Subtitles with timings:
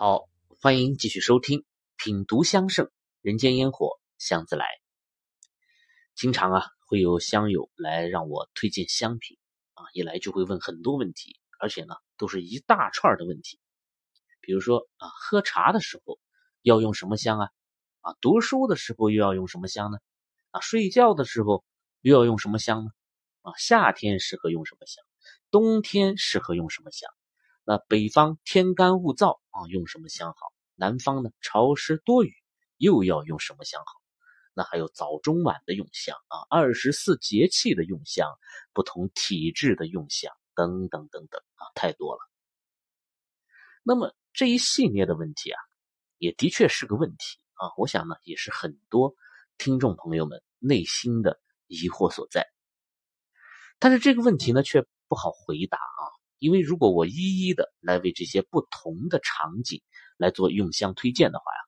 [0.00, 0.28] 好，
[0.60, 1.58] 欢迎继续收听
[1.96, 2.88] 《品读香盛
[3.20, 4.64] 人间烟火香自来》。
[6.14, 9.36] 经常啊，会有香友来让我推荐香品
[9.74, 13.58] 啊，一来就会问很多问题，而且呢，都是一大串的问题。
[14.40, 16.20] 比如说啊，喝茶的时候
[16.62, 17.50] 要用什么香啊？
[18.02, 19.98] 啊，读书的时候又要用什么香呢？
[20.52, 21.64] 啊，睡觉的时候
[22.02, 22.90] 又要用什么香呢？
[23.42, 25.04] 啊，夏天适合用什么香？
[25.50, 27.10] 冬天适合用什么香？
[27.70, 30.54] 那北方天干物燥啊，用什么香好？
[30.74, 32.34] 南方呢潮湿多雨，
[32.78, 33.92] 又要用什么香好？
[34.54, 38.26] 那还有早中晚的用香啊，二十四节气的用香，
[38.72, 42.20] 不同体质的用香等等等等啊，太多了。
[43.82, 45.60] 那么这一系列的问题啊，
[46.16, 49.14] 也的确是个问题啊，我想呢，也是很多
[49.58, 52.46] 听众朋友们内心的疑惑所在。
[53.78, 56.16] 但是这个问题呢，却不好回答啊。
[56.38, 59.82] 因为如果我一一的来为这些不同的场景
[60.16, 61.60] 来做用香推荐的话呀，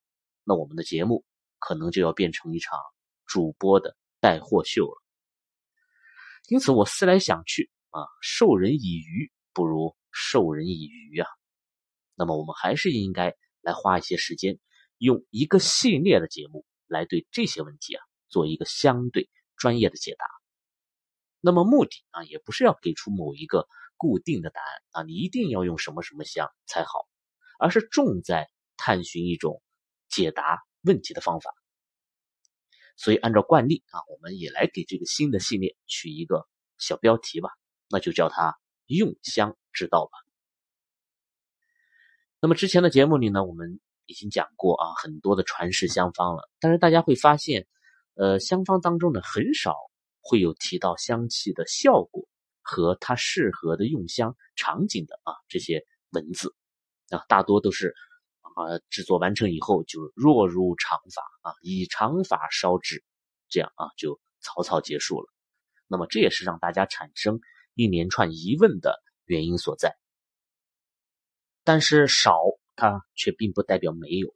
[0.45, 1.25] 那我们的节目
[1.59, 2.79] 可能就要变成一场
[3.27, 5.03] 主播的带货秀了。
[6.49, 11.27] 因此，我思来想去啊，授人以鱼不如授人以渔啊。
[12.15, 14.61] 那么，我们还是应该来花一些时间，
[14.99, 20.25] 用一个系列的节目来对这些问题啊做一个相对专业的解答。
[21.41, 23.67] 那么，目的啊，也不是要给出某一个。
[24.01, 27.07] 固定的答案啊，你一定要用什么什么香才好，
[27.59, 28.49] 而是重在
[28.79, 29.63] 探寻一种
[30.09, 31.53] 解答问题的方法。
[32.97, 36.49] 所以按照惯例啊，我们也来给这个新的系列取一个
[36.79, 37.51] 小标题吧，
[37.91, 40.13] 那就叫它“用香之道”吧。
[42.41, 47.67] 那么之前的节目里呢，我们已经讲过啊很多的传世香方了，但是大家会发现，
[48.15, 49.77] 呃，香方当中呢很少
[50.23, 52.27] 会有提到香气的效果。
[52.71, 56.55] 和它适合的用香场景的啊这些文字
[57.09, 57.97] 啊，大多都是
[58.43, 63.03] 啊制作完成以后就若如长法啊，以长法烧制，
[63.49, 65.27] 这样啊就草草结束了。
[65.89, 67.41] 那么这也是让大家产生
[67.75, 69.97] 一连串疑问的原因所在。
[71.65, 72.39] 但是少
[72.77, 74.33] 它却并不代表没有，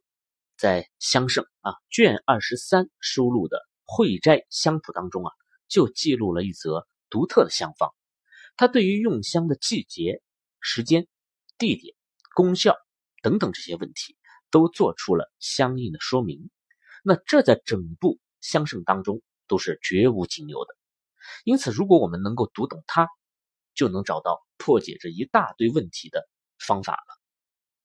[0.57, 5.31] 在香圣啊卷二十三收录的会斋香谱当中啊，
[5.69, 7.95] 就记录了一则独特的香方。
[8.57, 10.21] 它对于用香的季节、
[10.59, 11.07] 时间、
[11.57, 11.95] 地点、
[12.33, 12.75] 功效
[13.21, 14.17] 等等这些问题，
[14.49, 16.49] 都做出了相应的说明。
[17.03, 20.75] 那这在整部香圣当中都是绝无仅有的。
[21.43, 23.07] 因此，如果我们能够读懂它，
[23.73, 26.27] 就能找到破解这一大堆问题的
[26.57, 27.21] 方法了。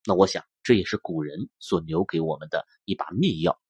[0.04, 3.60] 那我想，这也是古人所留给我们的一把秘药。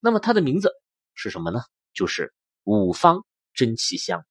[0.00, 0.72] 那么它的名字
[1.14, 1.60] 是什么呢？
[1.92, 2.34] 就是
[2.64, 4.26] 五方真气香。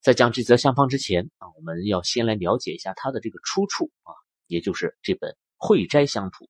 [0.00, 4.16] 在讲这则香方之前啊，我们要先来了解一下它的这个出处啊，
[4.46, 6.46] 也就是这本《会斋香谱》。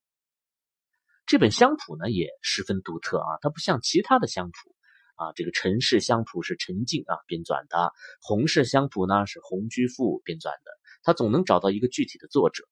[1.26, 4.76] 这本香谱呢也十分独特啊，它不像其他的香谱
[5.16, 10.70] 啊，这个陈氏香谱是陈静啊编纂的，洪氏香谱呢是洪居富编纂的，
[11.02, 12.68] 他总能找到一个具体的作者。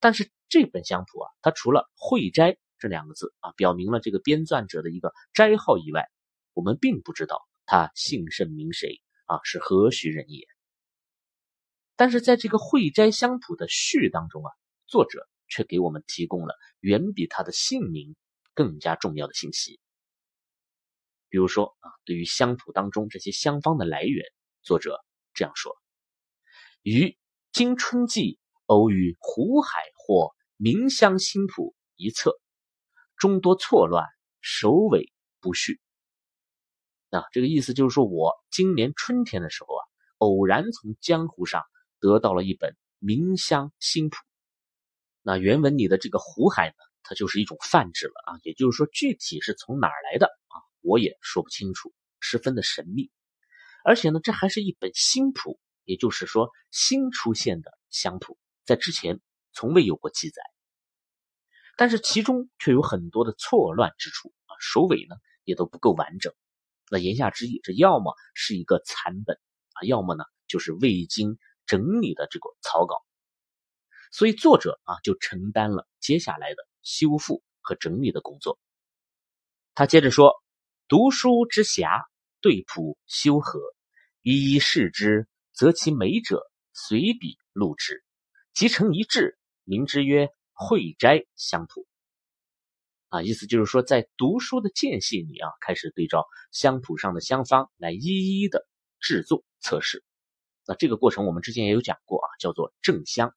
[0.00, 6.08] 但是这本香谱啊，它除了“会斋”这两个字啊，表明了这个编纂者的一个斋号以外，
[6.52, 9.00] 我们并不知道他姓甚名谁。
[9.30, 10.44] 啊，是何许人也？
[11.94, 14.50] 但是在这个《会斋香谱》的序当中啊，
[14.88, 18.16] 作者却给我们提供了远比他的姓名
[18.54, 19.78] 更加重要的信息。
[21.28, 24.24] 比如说啊，对于香谱当中这些香方的来源，
[24.62, 24.98] 作者
[25.32, 25.76] 这样说：
[26.82, 27.16] 于
[27.52, 32.40] 今春季偶遇湖海或明香新谱一册，
[33.16, 34.08] 终多错乱，
[34.40, 35.80] 首尾不序。
[37.10, 39.82] 啊，这个意思就是说，我今年春天的时候啊，
[40.18, 41.64] 偶然从江湖上
[41.98, 44.16] 得到了一本名香新谱。
[45.22, 53.10] 那原文里的这个湖海呢，它就是一种泛指了啊，也就是说，具体是从哪儿来的啊，我也说不清楚，十分的神秘。
[53.84, 59.20] 而且呢，这还是一本新谱，也就是说，新出现的香谱，在之前
[59.52, 60.42] 从未有过记载。
[61.76, 66.32] 但是其中却有很多的错乱之处啊，首尾呢也都不够完整。
[66.90, 69.38] 那言下之意，这要么是一个残本
[69.74, 72.96] 啊，要么呢就是未经整理的这个草稿。
[74.10, 78.58] 所以作者啊就承担了接下来的修复和整理的工作。
[79.72, 80.34] 他接着说
[80.88, 82.06] ：“读书之暇，
[82.40, 83.60] 对谱修和，
[84.22, 88.04] 一一视之，则其美者随笔录之，
[88.52, 91.82] 即成一志，名之曰《会斋香谱》。”
[93.10, 98.66] 啊，意思就是说，在读书的间隙里啊，开始对照香谱上的香方来一一的
[99.00, 100.04] 制作测试。
[100.64, 103.34] 那这个过程我们之前也有讲过啊，叫做正香。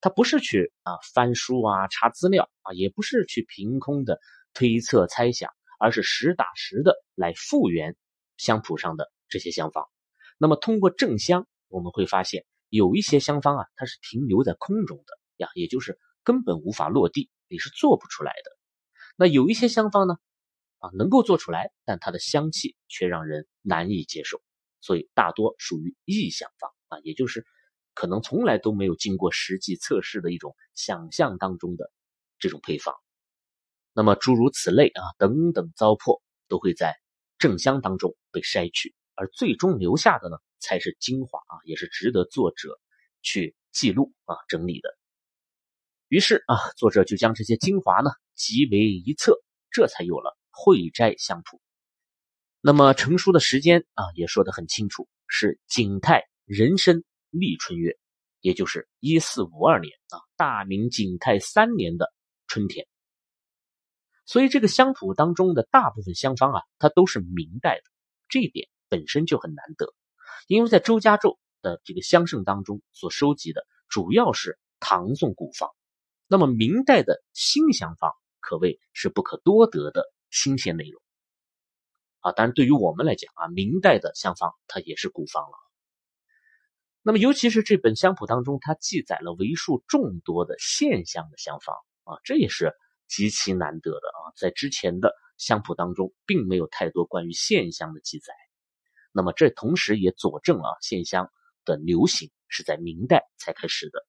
[0.00, 4.18] 它不是去啊翻书啊查资料啊，也不是去凭空的
[4.54, 7.96] 推测猜想，而是实打实的来复原
[8.36, 9.88] 香谱上的这些香方。
[10.36, 15.04] 那么通过正香，我们会发现有一些香方啊，它是停留在空中的
[15.36, 18.61] 呀，也就是根本无法落地，你是做不出来的。
[19.16, 20.14] 那有一些香方呢，
[20.78, 24.42] 啊能够做出来，但它的香气却让人难以接受，
[24.80, 27.44] 所以大多属于臆想方啊，也就是。
[27.94, 31.92] 可能从来都没有经过实际测试的一种想象当中的
[32.38, 32.94] 这种配方，
[33.92, 36.96] 那么诸如此类啊等等糟粕都会在
[37.36, 42.80] 正香当中被筛去，而最终留下的呢才是精华啊，也是值得作者
[43.20, 44.96] 去记录啊整理的。
[46.12, 49.34] 于是啊，作者就将这些精华呢集为一册，
[49.70, 51.56] 这才有了《会斋香谱》。
[52.60, 57.02] 那么成书的时间啊也说得很清楚，是景泰壬申。
[57.30, 57.96] 立春月，
[58.42, 62.12] 也就是一四五二年啊，大明景泰三年的
[62.46, 62.86] 春天。
[64.26, 67.84] 所以这个香谱当中的大部分香方啊，它都是明代的，
[68.28, 69.94] 这一点本身就很难得。
[70.46, 75.70] 因为在周家胄的这个香圣当中所收集的主要是唐宋古方，
[76.32, 81.02] 那么明代的新香方可谓是不可多得的新鲜内容
[82.20, 82.32] 啊。
[82.32, 85.58] 当然，对于我们来讲啊，明代的香方它也是古方了。
[87.02, 92.72] 那么，尤其是这本香谱当中，它记载了为数众多的线香的香方啊，这也是
[93.08, 94.32] 极其难得的啊。
[94.34, 98.32] 在之前的香谱当中，并没有太多关于线香的记载。
[99.12, 101.30] 那么，这同时也佐证了线香
[101.66, 104.06] 的流行是在明代才开始的。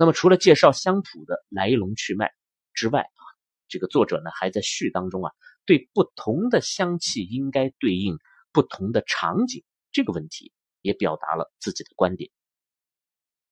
[0.00, 2.32] 那么，除了介绍香谱的来龙去脉
[2.72, 3.22] 之外啊，
[3.68, 5.32] 这个作者呢还在序当中啊，
[5.66, 8.16] 对不同的香气应该对应
[8.50, 9.62] 不同的场景
[9.92, 10.54] 这个问题。
[10.82, 12.30] 也表达了自己的观点。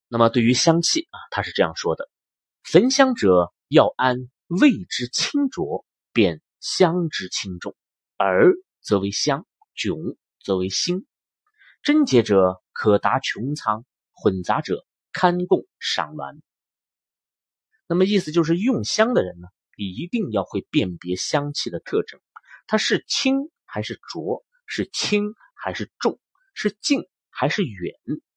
[0.08, 2.08] 那么，对于香气啊，他是这样说的：
[2.62, 5.84] 焚香者要安味之清浊，
[6.14, 7.74] 便香之轻重；
[8.16, 9.46] 而则为香，
[9.76, 11.06] 迥则为辛。
[11.82, 16.42] 贞洁者可达穹苍，混杂者堪供赏玩。
[17.86, 22.20] 那么，意思就是用香的人呢，你一定要会辨别香气的特征，
[22.66, 26.18] 它是轻还是浊，是轻还是重，
[26.54, 27.08] 是近。
[27.40, 27.94] 还是远，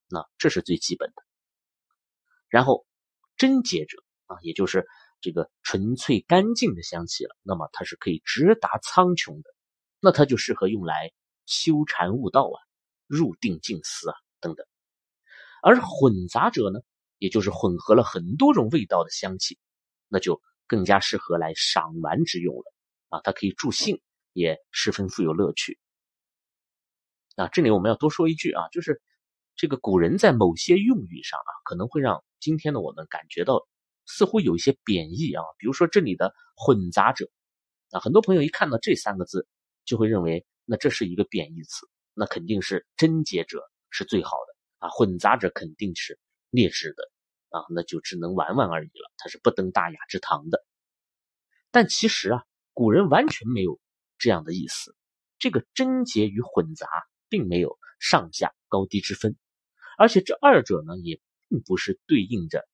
[0.10, 1.24] 那这是最基本的。
[2.50, 2.86] 然后
[3.36, 3.98] 贞洁者
[4.28, 4.86] 啊，也就是
[5.22, 7.36] 这个纯粹干净的香气了。
[7.42, 9.50] 那么它是可以直达苍穹的，
[10.00, 11.12] 那它就适合用来
[11.48, 12.58] 修禅悟道啊、
[13.08, 14.68] 入定静思啊等等。
[15.62, 16.80] 而混杂者呢，
[17.18, 19.60] 也就是混合了很多种味道的香气，
[20.08, 22.74] 那就更加适合来赏玩之用了
[23.10, 23.22] 啊。
[23.24, 24.02] 它可以助兴，
[24.34, 25.78] 也十分富有乐趣。
[27.36, 29.02] 啊，这里我们要多说一句啊，就是
[29.56, 33.68] 这个古人在某些用语上啊，可能会让今天的我们感觉到
[34.06, 35.44] 似乎有一些贬义啊。
[35.58, 37.30] 比如说这里的混杂者
[37.92, 39.48] 啊，很多朋友一看到这三个字，
[39.86, 43.62] 就会认为那这是一个贬义词，那肯定是贞洁者
[43.92, 44.51] 是最好的
[44.82, 46.20] 啊，混杂者肯定是
[46.50, 47.10] 劣质的
[47.58, 50.62] 啊，那就只能玩玩而已了，它是不登大雅之堂的。
[51.72, 52.44] 但其实啊，
[52.74, 53.80] 古人完全没有
[54.18, 54.94] 这样的意思，
[55.40, 56.88] 这个贞洁与混杂。
[57.32, 59.38] 并没有上下高低之分，
[59.98, 62.68] 而且这二者呢，也并不是对应着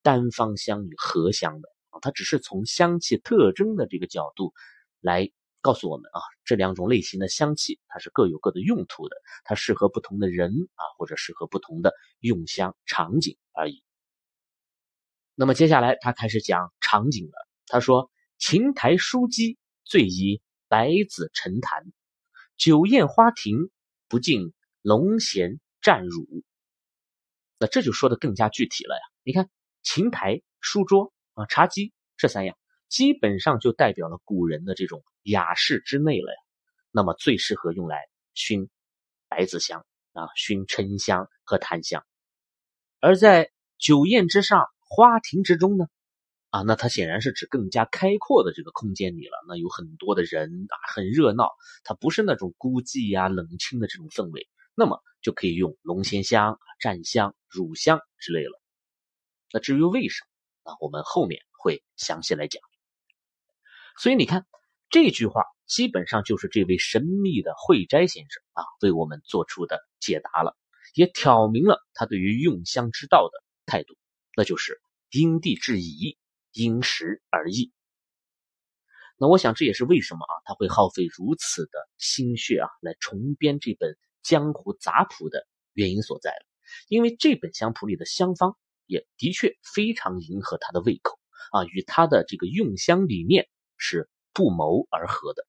[0.00, 4.54] 单方香与合香的啊，它只是从香气特征的这个角度
[5.00, 5.28] 来
[5.66, 13.82] 告诉我们啊，这两种类型的香气它是各有各的用途的，它适合不同的人啊，或者适合不同的用香场景而已。
[15.34, 21.92] 那么接下来他开始讲场景了，他说：“琴台书机最宜百子沉檀，
[22.56, 23.70] 酒宴花亭。”
[24.08, 26.44] 不敬龙涎蘸乳，
[27.58, 29.00] 那这就说的更加具体了呀。
[29.24, 29.50] 你看，
[29.82, 32.56] 琴台、书桌啊、茶几这三样，
[32.88, 36.38] 基本上就代表了古人的这种雅士之内了呀。
[36.90, 38.68] 那么最适合用来熏
[39.28, 42.04] 白子香啊，熏沉香和檀香。
[43.00, 45.86] 而在酒宴之上、花亭之中呢？
[46.50, 49.32] 啊，那它显然是指更加开阔的这个空间里了。
[49.46, 51.50] 那有很多的人啊，很热闹。
[51.84, 54.48] 它不是那种孤寂呀、冷清的这种氛围。
[54.74, 58.60] 那么就可以用龙涎香、占香、乳香之类了。
[59.52, 60.24] 那至于为什
[60.62, 62.62] 么啊，我们后面会详细来讲。
[63.98, 64.46] 所以你看
[64.90, 70.56] 这句话，基本上就是这位神秘的慧斋先生啊，为我们做出的解答了，
[70.94, 73.94] 也挑明了他对于用香之道的态度，
[74.36, 76.18] 那就是因地制宜。
[76.58, 77.70] 因时而异，
[79.18, 86.46] 那我想这也是为什么啊他会耗费如此的心血啊来重编这本江湖杂谱的原因所在了。
[86.88, 91.18] 因为这本香谱里的香方也的确非常迎合他的胃口
[91.52, 95.46] 啊，与他的这个用香理念是不谋而合的。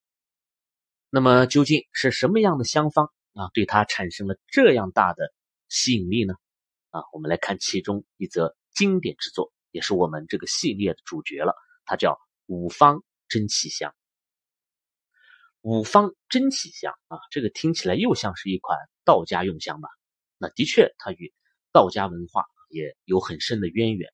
[1.10, 5.34] 那么究竟是什么样的香方啊，对他产生了这样大的
[5.69, 6.34] 吸引力呢？
[6.89, 11.53] 啊，我们来看其中一则经典之作，也是我们这个系列的主角了，
[11.86, 13.93] 它叫五方真气香。
[15.62, 19.89] 五方真气香啊，这个听起来又像是一款道家用香吧？
[20.38, 21.34] 那的确，它与
[21.72, 24.12] 道家文化也有很深的渊源，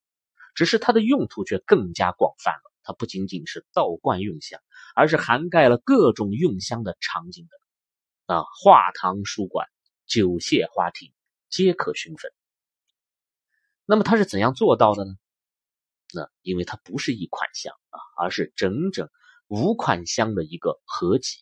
[0.56, 2.73] 只是它的用途却更加广泛了。
[2.84, 4.60] 它不仅仅是道观用香，
[4.96, 9.68] 而是涵盖了各种用香的场景的啊，画堂、书馆、
[10.06, 11.12] 酒榭、花亭
[11.50, 12.32] 皆可熏焚。
[13.86, 15.16] 那么它是怎样做到的呢？
[16.14, 19.10] 那因为它不是一款香啊，而是整整
[19.48, 21.40] 五款香的一个合集，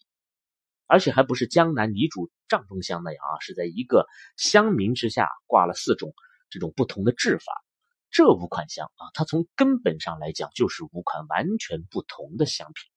[0.88, 4.06] 而且还不是江南泥主帐中香那样啊，是在一个
[4.38, 6.14] 香名之下挂了四种
[6.50, 7.64] 这种不同的制法。
[8.12, 12.92] 这五款香啊，它从根本上来讲就是五款完全不同的香品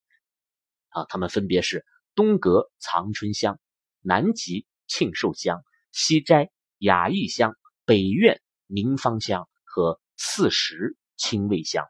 [0.89, 3.59] 啊，它们分别是东阁藏春香、
[4.01, 7.55] 南极庆寿香、西斋雅逸香、
[7.85, 8.39] 北苑。
[8.67, 11.85] 明芳香和四时清味香，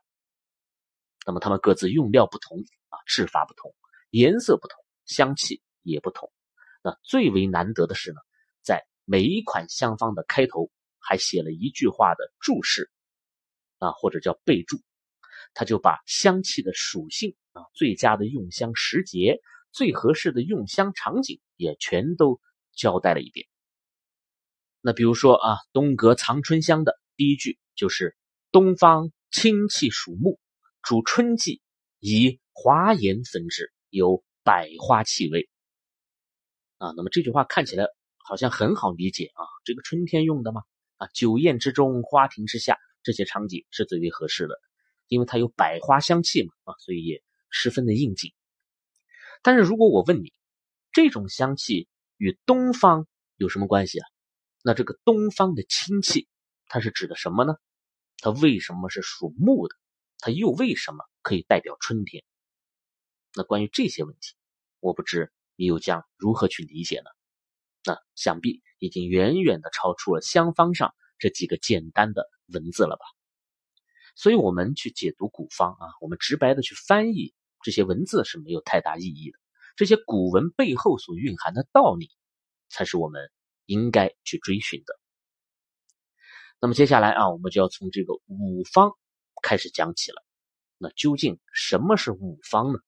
[1.25, 2.57] 那么它们各自用料不同
[2.89, 3.73] 啊，制法不同，
[4.09, 6.29] 颜色不同，香气也不同。
[6.83, 8.19] 那最为难得的是呢，
[8.61, 12.91] 在每一款香方的开头还写了一句话的注释
[13.79, 14.81] 啊，或者叫备注，
[15.53, 19.39] 他就把香气的属性啊、最佳的用香时节、
[19.71, 22.39] 最合适的用香场景也全都
[22.73, 23.47] 交代了一遍。
[24.81, 28.15] 那比如说啊，东阁藏春香的第一句就是
[28.51, 30.39] “东方清气属木，
[30.81, 31.61] 主春季，
[31.99, 35.49] 以华严焚制，有百花气味。”
[36.77, 40.61] 啊，那么这句话看起来好像很好理解啊，这个春天用的嘛，
[40.97, 44.59] 啊，酒宴之中、花亭之下这些场景是最为合适的，
[45.07, 48.33] 因为它有百花香气嘛，啊，所以也十分的应景。
[49.43, 50.33] 但是如果我问你，
[50.91, 54.07] 这种香气与东方有什么关系啊？
[54.63, 56.27] 那这个东方的清气，
[56.65, 57.53] 它是指的什么呢？
[58.17, 59.75] 它为什么是属木的？
[60.17, 62.23] 它又为什么可以代表春天？
[63.35, 64.33] 那关于这些问题，
[64.79, 67.11] 我不知你又将如何去理解呢？
[67.83, 73.05] 那想必已经远远的超出了香方上这几个简单的文字了吧？
[74.15, 79.39] 所以，我们去解读古方啊，我们直白的去翻译这些文字是没有太大意义的。
[79.75, 82.09] 这些古文背后所蕴含的道理，
[82.69, 83.31] 才是我们。
[83.67, 84.99] 应该去追寻的。
[86.59, 88.91] 那么接下来啊，我们就要从这个五方
[89.41, 90.23] 开始讲起了。
[90.77, 92.79] 那究竟什么是五方呢？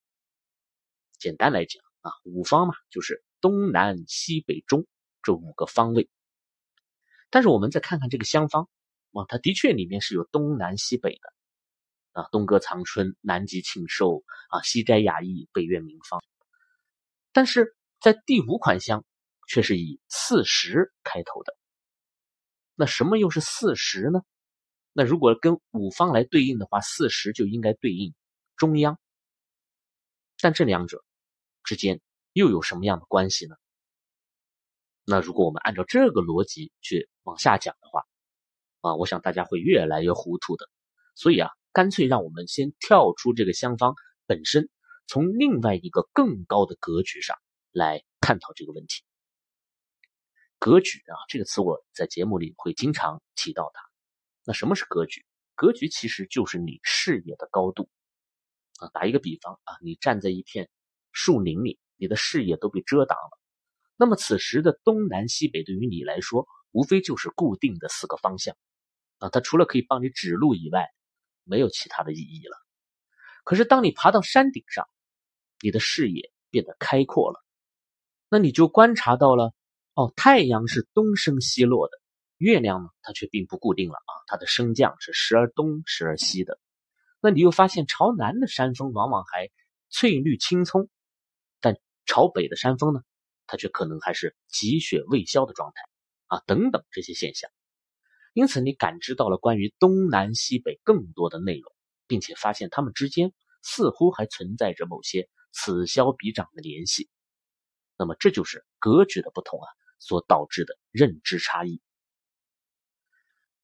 [1.18, 4.86] 简单来讲啊，五方嘛，就是东南西北中
[5.20, 6.08] 这五个方位。
[7.28, 8.68] 但是我们再看看这个香方
[9.12, 16.22] 啊，它的确里面是有东南西北的啊，东阁藏春、南极庆寿啊、西斋雅逸、北苑明芳。
[17.32, 19.04] 但是在第五款香。
[19.50, 21.56] 却是以四时开头的，
[22.74, 24.20] 那什么又是四时呢？
[24.92, 28.14] 那如果跟五方来对应的话，四时就应该对应
[28.56, 29.00] 中央。
[30.38, 31.02] 但这两者
[31.64, 32.02] 之间
[32.34, 33.56] 又有什么样的关系呢？
[35.06, 38.04] 那如果我们按照这个逻辑去往下讲的话，
[38.88, 40.68] 啊，我想大家会越来越糊涂的。
[41.14, 43.94] 所以啊，干脆让我们先跳出这个香方
[44.26, 44.68] 本身，
[45.06, 47.36] 从另外一个更高的格局上
[47.72, 49.02] 来探讨这个问题。
[50.58, 53.82] 格局啊，这个词我在节目里会经常提到它。
[54.44, 55.24] 那什么是格局？
[55.54, 57.88] 格局其实就是你视野的高度
[58.78, 58.88] 啊。
[58.92, 60.68] 打一个比方啊，你站在一片
[61.12, 63.38] 树林里，你的视野都被遮挡了。
[63.96, 68.56] 那么此时的东南西北对于你来说，无非就是固定的四个方向
[69.18, 69.28] 啊。
[69.28, 70.88] 它除了可以帮你指路以外，
[71.44, 72.56] 没有其他的意义了。
[73.44, 74.88] 可是当你爬到山顶上，
[75.60, 77.44] 你的视野变得开阔了，
[78.28, 79.52] 那你就观察到了。
[79.94, 81.98] 哦，太阳是东升西落的，
[82.36, 86.60] 月亮呢，它却并不固定了啊，它的升降是时而东，时而西的。
[87.20, 89.50] 那你又发现，朝南的山峰往往还
[89.90, 90.88] 翠绿青葱，
[91.60, 93.00] 但朝北的山峰呢，
[93.48, 95.82] 它却可能还是积雪未消的状态
[96.28, 97.50] 啊，等等这些现象。
[98.32, 101.72] 因此，你感知到了关于东南西北更多的内容，
[102.06, 103.32] 并且发现它们之间
[103.62, 107.08] 似乎还存在着某些此消彼长的联系。
[107.96, 109.66] 那么，这就是格局的不同啊。
[110.00, 111.82] 所导致的认知差异，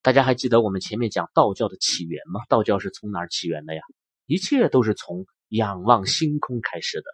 [0.02, 2.40] 大家还记得我们前面讲道教的起源吗？
[2.49, 3.80] 道教是从哪儿起源的呀？
[4.26, 7.04] 一切都是从仰望星空开始的。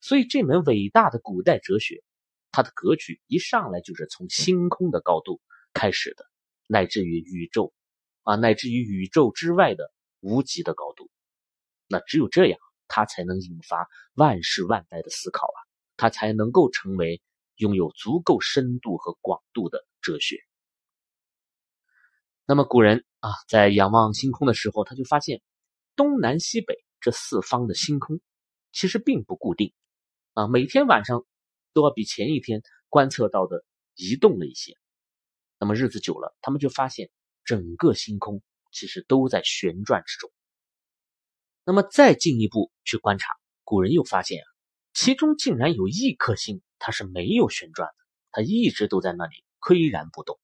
[0.00, 2.04] 所以这门伟大的古代哲学，
[2.52, 5.40] 它的格局一上来就是从星空的高度
[5.76, 6.24] 开始的，
[6.66, 7.74] 乃至于宇宙
[8.22, 11.10] 啊，乃至于宇宙之外的无极的高度。
[11.86, 15.58] 那只有这样，它才能引发万世万代的思考啊，
[15.98, 17.20] 它才能够成为
[17.56, 20.38] 拥有足够深度和广度的哲学。
[22.46, 25.42] 那么古人啊，在仰望星空的时候，他就发现
[25.94, 28.18] 东南西北这四方的星空
[28.72, 29.74] 其实并不固定
[30.32, 31.26] 啊，每天晚上
[31.74, 33.62] 都要比前一天观测到的
[33.94, 34.74] 移动了一些。
[35.58, 37.10] 那么日子久了，他们就发现
[37.44, 40.30] 整个星空其实都在旋转之中。
[41.64, 43.34] 那么再进一步去观察，
[43.64, 44.46] 古人又发现啊，
[44.94, 47.94] 其中竟然有一颗星它是没有旋转的，
[48.32, 50.38] 它一直都在那里岿然不动，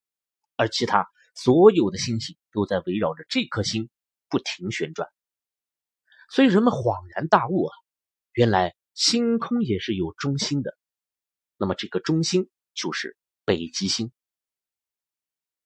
[0.57, 1.09] 而其他。
[1.35, 3.89] 所有的星星都在围绕着这颗星
[4.29, 5.09] 不停旋转，
[6.29, 7.73] 所以人们恍然大悟啊，
[8.35, 10.77] 原来星空也是有中心的。
[11.57, 13.17] 那么这个中心就是
[13.47, 14.13] 北极星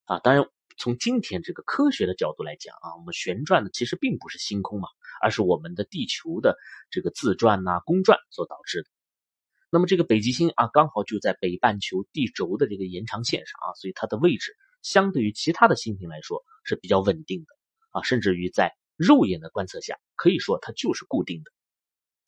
[0.07, 0.19] 啊。
[0.21, 0.49] 当然，
[0.79, 4.89] 从今天这个科学的角度来讲啊，我们旋转的其实并不是星空嘛，
[5.23, 6.57] 而是我们的地球的
[6.91, 8.89] 这个自转呐、公转所导致的。
[9.71, 14.57] 那么这个北极星啊，刚好就在北半球地轴的这个延长线上啊，所以它的位置。
[14.83, 17.47] 相对于其他的星星来说是比较稳定的
[17.91, 21.51] 啊，甚至于在肉眼的观测下，可以说它就是固定的。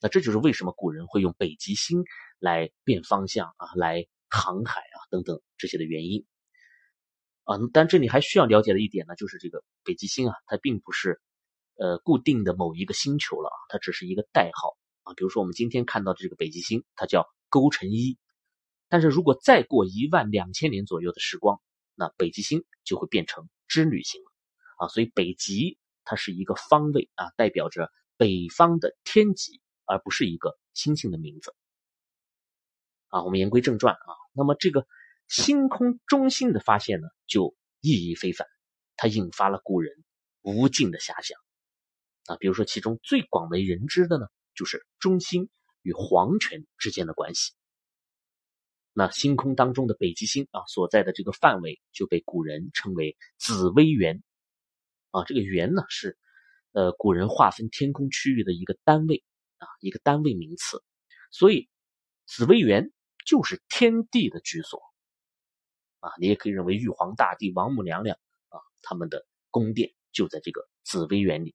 [0.01, 2.03] 那这就是为什么古人会用北极星
[2.41, 6.27] 来变方向啊，来航海啊等等这些的原因
[7.49, 7.59] 啊。
[7.73, 11.21] 但这里还需要了解的一点呢，就是这个北极星啊，它并不是
[11.77, 15.15] 呃固定的某一个星球了啊，它只是一个代号啊。
[15.15, 18.19] 比如说我们今天看到的这个北极星，它叫勾陈一，
[18.89, 21.61] 但是如果再过一万两千年左右的时光。
[22.01, 24.31] 那北极星就会变成织女星了
[24.77, 31.57] 啊，所以北极它是一个方位啊，代表着北方的天极，而不是一个星星的名字
[33.09, 33.25] 啊。
[33.25, 34.87] 我们言归正传啊，那么这个
[35.29, 38.49] 星空中心的发现呢，就意义非凡，
[38.97, 39.93] 它引发了古人
[40.41, 41.39] 无尽的遐想
[42.27, 42.37] 啊。
[42.37, 45.51] 比如说，其中最广为人知的呢，就是中心
[45.83, 47.53] 与皇权之间的关系。
[48.95, 54.23] 那星空当中的北极星啊，所在的这个范围就被古人称为紫微垣
[55.11, 55.25] 啊。
[55.25, 56.19] 这个垣呢是
[56.73, 59.23] 呃古人划分天空区域的一个单位
[59.59, 60.83] 啊，一个单位名词。
[61.31, 61.69] 所以
[62.27, 62.91] 紫微垣
[63.27, 64.81] 就是天地的居所
[66.01, 66.11] 啊。
[66.19, 68.17] 你也可以认为玉皇大帝、王母娘娘
[68.49, 71.55] 啊，他们的宫殿就在这个紫微园里。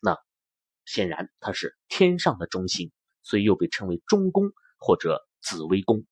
[0.00, 0.18] 那
[0.84, 6.04] 显然它是天上的中心，所以又被称为中宫或者紫微宫。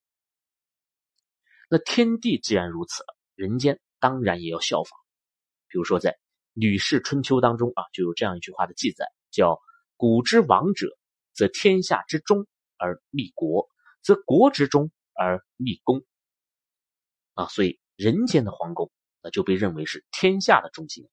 [1.71, 4.99] 那天地既然如此，人间当然也要效仿。
[5.69, 6.11] 比如说，在
[6.53, 9.61] 《吕氏春秋》当中啊，就有这样一句话的记载，叫
[9.97, 10.97] “古之王者，
[11.33, 12.47] 则天下之中
[12.77, 13.69] 而立国，
[14.03, 16.05] 则国之中而立功。”
[17.35, 18.91] 啊，所以人间的皇宫
[19.23, 21.09] 那就被认为是天下的中心，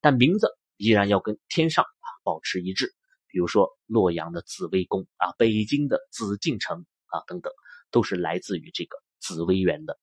[0.00, 2.94] 但名字依然要跟天上啊保持一致。
[3.28, 7.52] 比如说，洛阳的紫微宫啊，北京的紫禁城啊，等等，
[7.90, 9.98] 都是来自于这个紫微垣的。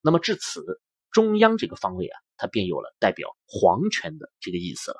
[0.00, 0.64] 那么至此，
[1.12, 4.96] 中央这个方位啊，它便有了代表皇权的这个意思了。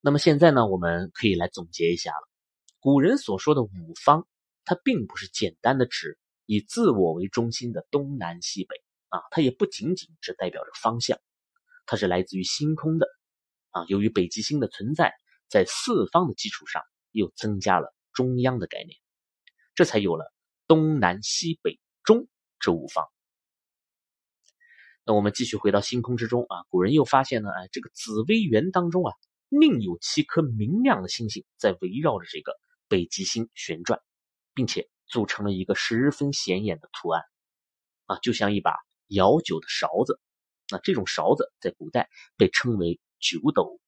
[0.00, 2.28] 那么现在呢，我们可以来总结一下了。
[2.80, 3.68] 古人所说的五
[4.02, 4.26] 方，
[4.64, 8.76] 它并不是简单的指以自我为中心的东南西北
[9.08, 11.18] 啊，它也不仅仅只代表着方向，
[11.84, 13.06] 它是来自于星空的
[13.70, 13.84] 啊。
[13.88, 15.12] 由于北极星的存在，
[15.48, 18.96] 在四方的基础上又增加了中央的概念，
[19.74, 20.32] 这才有了
[20.66, 22.26] 东南西北中
[22.58, 23.04] 这五方。
[25.04, 29.12] 那我们继续回到星空之中啊，古人又发现呢，哎，这个紫微垣当中啊，
[29.48, 32.52] 另有七颗明亮的星星在围绕着这个
[32.88, 34.00] 北极星旋转，
[34.52, 37.22] 并且组成了一个十分显眼的图案，
[38.06, 38.76] 啊，就像一把
[39.08, 40.20] 舀酒的勺子。
[40.70, 43.80] 那这种勺子在古代被称为九斗，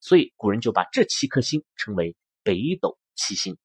[0.00, 3.56] 所以古人就把这七颗星称为北斗七星，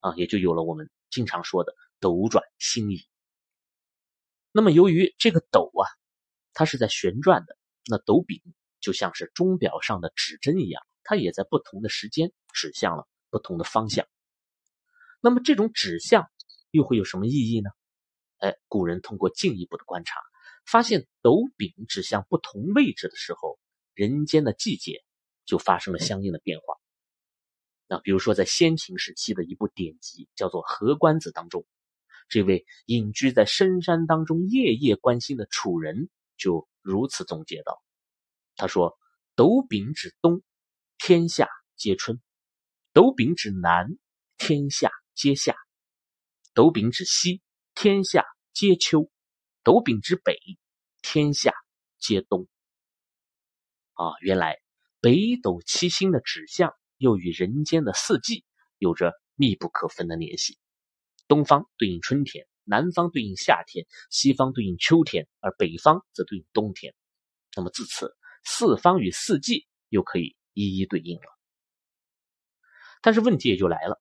[0.00, 3.06] 啊，也就有了我们经常说的斗转星移。
[4.52, 5.86] 那么由于这个斗啊。
[6.54, 7.56] 它是在旋转的，
[7.86, 8.38] 那斗柄
[8.78, 14.06] 就像是钟表上的指针一样，它也在不同的时间指向了不同的方向。
[15.22, 16.28] 那么这种指向
[16.72, 17.70] 又会有什么意义呢？
[18.38, 20.20] 哎，古人通过进一步的观察，
[20.66, 23.58] 发现斗柄指向不同位置的时候，
[23.94, 25.04] 人间的季节
[25.44, 26.74] 就发生了相应的变化。
[27.86, 31.64] 那比如说在先秦时期的一部典籍叫做《河关子》当中，
[32.28, 36.10] 这位隐居在深山当中夜夜观星的楚人。
[36.36, 37.80] 就如此总结道
[38.56, 38.98] ：“他说，
[39.36, 40.42] 斗柄指东，
[40.98, 42.16] 天下皆春；
[42.92, 43.96] 斗柄指南，
[44.38, 45.54] 天下皆夏；
[46.54, 47.42] 斗柄指西，
[47.74, 49.10] 天下皆秋；
[49.62, 50.38] 斗柄指北，
[51.02, 51.52] 天下
[51.98, 52.48] 皆冬。”
[53.94, 54.58] 啊，原来
[55.00, 58.44] 北斗七星的指向又与人间的四季
[58.78, 60.58] 有着密不可分的联系。
[61.28, 66.94] 东方对应春天，南方对应夏天，西方对应秋天，而北方则对应冬天。
[67.54, 71.26] 那么自此，四方与四季又可以一一对应了。
[73.02, 74.00] 但是问题也就来了，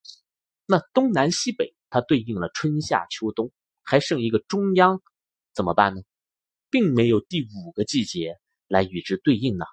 [0.72, 3.52] 那东南西北它对应了春夏秋冬，
[3.84, 5.02] 还剩一个中央，
[5.54, 6.02] 怎么办呢？
[6.70, 8.38] 并没有第五个季节
[8.70, 9.66] 来与之对应呢，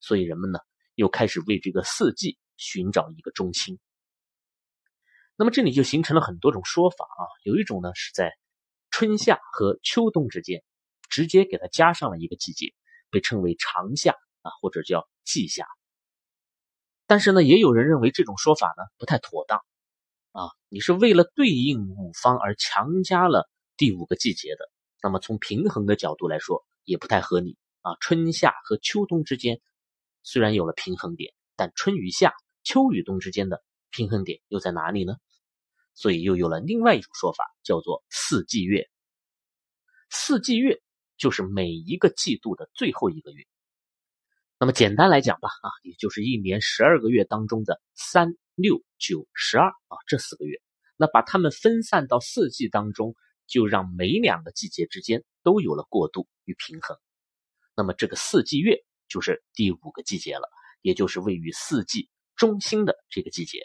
[0.00, 0.58] 所以人们呢
[0.96, 3.78] 又开始为这个四季寻找一个中心。
[5.36, 8.32] 那么这里就形成了很多种说法啊，有一种呢是在
[8.90, 10.64] 春夏和秋冬之间
[11.08, 12.74] 直接给它加上了一个季节，
[13.08, 15.64] 被称为长夏啊，或者叫季夏。
[17.06, 19.64] 但是呢，也有人认为这种说法呢不太妥当，
[20.32, 24.70] 啊，你是为了对应五方而强加了第五个季节的，
[25.02, 27.96] 那么从平衡的角度来说也不太合理啊。
[28.00, 29.60] 春夏和秋冬之间
[30.22, 32.32] 虽然有了平衡点，但春与夏、
[32.64, 35.16] 秋与冬之间的平衡点又在哪里呢？
[35.94, 38.88] 所以又有了另外一种说法，叫做四季月。
[40.08, 40.80] 四季月
[41.18, 43.44] 就是每一个季度的最后一个月。
[44.58, 50.60] 那么简单来讲吧，啊，也就是一年十二个月当中的三六九十二啊，这四个月，
[50.96, 53.14] 那把它们分散到四季当中，
[53.46, 56.96] 就让每两个季节之间都有了过渡与平衡。
[57.74, 60.48] 那么这个四季月就是第五个季节了，
[60.80, 63.60] 也就是位于四季中心的这个季节。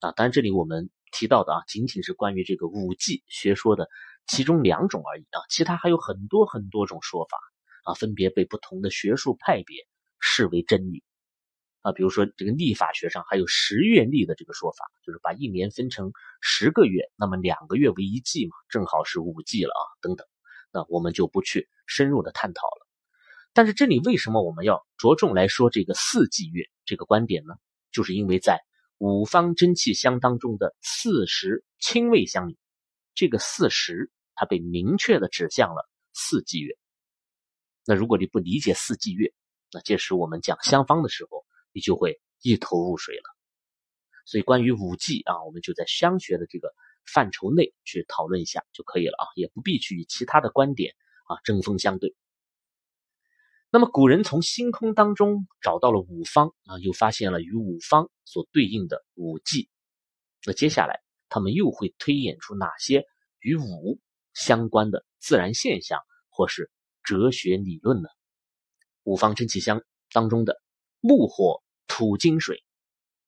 [0.00, 3.88] 啊，当然这里我们提到的啊，仅仅是关于这个五季学说的
[4.26, 7.38] 其中两种而已啊，其他还有很多很多种说法。
[7.84, 9.86] 啊，分别被不同的学术派别
[10.20, 11.02] 视为真理
[11.88, 11.92] 啊。
[11.92, 19.82] 比如说，这个历法学上还有十月历的这个说法，就是把一年分成十个月，那么两个月为一季嘛，正好是五季了啊。
[20.00, 20.26] 等等，
[20.72, 22.86] 那我们就不去深入的探讨了。
[23.54, 27.54] 但是这里为什么我们要着重来说这个四季月这个观点呢？
[27.90, 28.60] 就是因为在
[28.98, 32.58] 五方真气香当中的四时清味香里，
[33.14, 36.76] 这个四时它被明确的指向了四季月。
[37.84, 39.32] 那如果你不理解四季月，
[39.72, 43.22] 那届时我们讲香方的时候，你就会一头雾水了。
[44.24, 46.74] 所以关于五季啊，我们就在香学的这个
[47.06, 50.94] 范畴内去讨论一下就可以了啊，也不必去与其他的观点
[51.26, 52.14] 啊针锋相对。
[53.70, 59.70] 那么古人从星空当中找到了五方啊，又发现了与五方所对应的五季。
[60.46, 63.04] 那接下来他们又会推演出哪些
[63.40, 63.98] 与五
[64.34, 66.70] 相关的自然现象，或是？
[67.04, 68.08] 哲学理论呢？
[69.02, 70.60] 五方真气香当中的
[71.00, 72.62] 木、火、土、金、水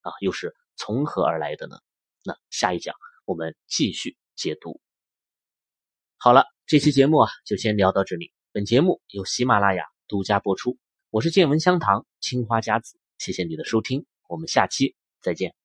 [0.00, 1.78] 啊，又是从何而来的呢？
[2.24, 4.80] 那下一讲我们继续解读。
[6.16, 8.32] 好了，这期节目啊就先聊到这里。
[8.52, 10.78] 本节目由喜马拉雅独家播出，
[11.10, 15.59] 我是见闻香堂青花甲子，谢谢你的收听，我们下期再见。